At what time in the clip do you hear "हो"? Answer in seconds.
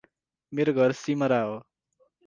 1.43-1.55